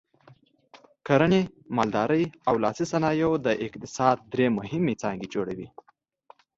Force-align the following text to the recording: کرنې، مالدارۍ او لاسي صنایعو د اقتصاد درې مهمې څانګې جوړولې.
کرنې، 1.07 1.41
مالدارۍ 1.75 2.23
او 2.47 2.53
لاسي 2.63 2.85
صنایعو 2.91 3.35
د 3.45 3.47
اقتصاد 3.65 4.17
درې 4.33 4.47
مهمې 4.57 4.93
څانګې 5.01 5.27
جوړولې. 5.33 5.67